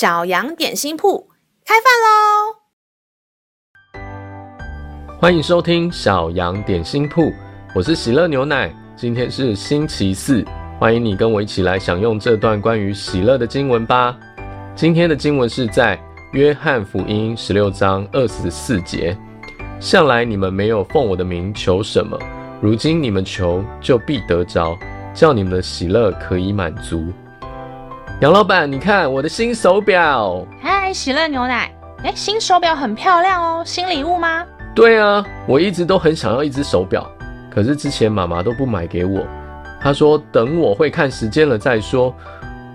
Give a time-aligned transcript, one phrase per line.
[0.00, 1.28] 小羊点心铺
[1.62, 2.56] 开饭喽！
[5.20, 7.30] 欢迎收听小羊点心铺，
[7.74, 8.74] 我是喜乐牛奶。
[8.96, 10.42] 今天是星期四，
[10.78, 14.18] 欢迎你跟我一起来享用这段关于喜乐的经文吧。
[14.74, 16.00] 今天的经文是在
[16.32, 19.14] 约翰福音十六章二十四节。
[19.80, 22.18] 向来你们没有奉我的名求什么，
[22.62, 24.74] 如今你们求就必得着，
[25.12, 27.12] 叫你们的喜乐可以满足。
[28.20, 30.46] 杨老板，你看我的新手表。
[30.60, 31.72] 嗨，喜乐牛奶。
[32.02, 34.44] 诶，新手表很漂亮哦，新礼物吗？
[34.74, 37.10] 对啊，我一直都很想要一只手表，
[37.50, 39.26] 可是之前妈妈都不买给我，
[39.80, 42.14] 她说等我会看时间了再说。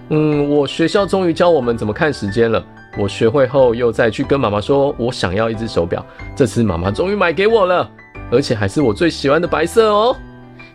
[0.09, 2.63] 嗯，我学校终于教我们怎么看时间了。
[2.98, 6.04] 我学会后，又再去跟妈妈说，我想要一只手表。
[6.35, 7.88] 这次妈妈终于买给我了，
[8.32, 10.16] 而且还是我最喜欢的白色哦。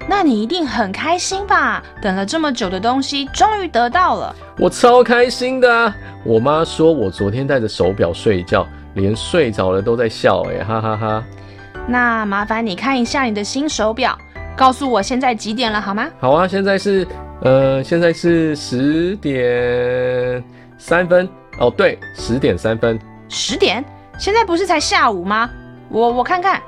[0.08, 1.82] 那你一定很开心吧？
[2.02, 4.34] 等了这么久的东西，终于得到了。
[4.58, 5.94] 我超开心的啊！
[6.24, 11.24] 我妈说我昨天戴着手表睡觉，连睡着了都在笑，哎，哈哈哈哈。
[11.86, 14.18] 那麻烦你看一下你的新手表，
[14.56, 16.08] 告诉我现在几点了好吗？
[16.18, 17.06] 好啊，现在是，
[17.42, 20.42] 呃，现在是十点
[20.76, 21.28] 三分。
[21.58, 22.98] 哦，对，十点三分。
[23.28, 23.84] 十点？
[24.18, 25.48] 现在不是才下午吗？
[25.88, 26.60] 我我看看。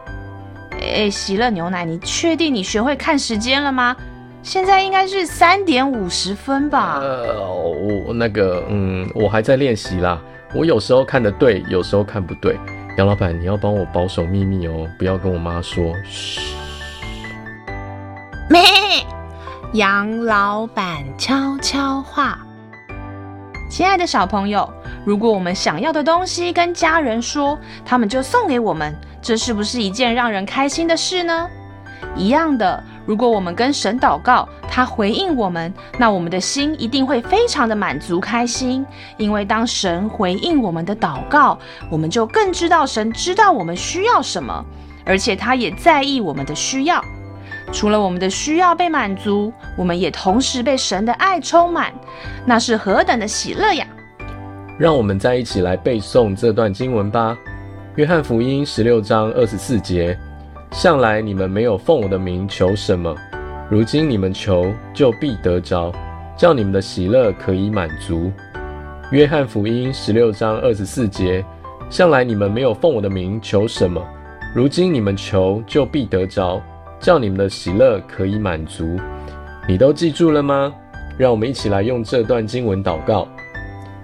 [0.80, 3.96] 哎，喜乐牛奶，你确定你学会看时间了吗？
[4.42, 6.98] 现在应该是三点五十分吧？
[7.00, 10.20] 呃，我那个，嗯，我还在练习啦。
[10.54, 12.58] 我有时候看得对，有时候看不对。
[12.98, 15.94] 杨老板，你要帮我保守秘密哦，不要跟我妈说。
[16.04, 16.40] 嘘。
[18.50, 18.60] 咩？
[19.74, 22.38] 杨老板悄悄话。
[23.70, 24.68] 亲爱的小朋友，
[25.04, 31.48] 如果我们想要的东西跟家人说，他们就送给我们，这是不是一件让人开心的事呢？
[32.14, 38.84] 一样的，如果我们跟神祷告，他回应我们，那我们的心一定会非常的满足开心，
[39.16, 41.58] 因为当神回应我们的祷告，
[41.90, 44.64] 我们就更知道神知道我们需要什么，
[45.04, 47.02] 而且他也在意我们的需要。
[47.72, 51.92] 除了我们的需要被满足，我们也同时被神的爱充满，
[52.44, 53.86] 那是何等的喜乐呀！
[54.78, 57.36] 让我们再一起来背诵这段经文吧。
[57.96, 60.18] 约翰福音十六章二十四节：
[60.70, 63.14] 向来你们没有奉我的名求什么，
[63.70, 65.92] 如今你们求就必得着，
[66.36, 68.32] 叫你们的喜乐可以满足。
[69.10, 71.44] 约翰福音十六章二十四节：
[71.90, 74.02] 向来你们没有奉我的名求什么，
[74.54, 76.62] 如今你们求就必得着。
[76.98, 78.96] 叫你们的喜乐可以满足，
[79.66, 80.72] 你都记住了吗？
[81.18, 83.26] 让我们一起来用这段经文祷告。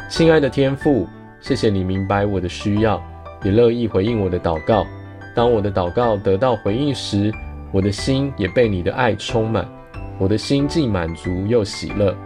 [0.08, 1.06] 亲爱的天父，
[1.38, 3.00] 谢谢你明白我的需要，
[3.44, 4.86] 也乐意回应我的祷告。
[5.34, 7.30] 当我的祷告得到回应时，
[7.70, 9.68] 我的心也被你的爱充满，
[10.18, 12.16] 我的心既满足又喜乐。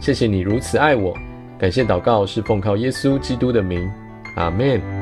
[0.00, 1.14] 谢谢你如此爱我，
[1.56, 3.88] 感谢祷告是奉靠耶稣基督的名，
[4.34, 4.97] 阿门。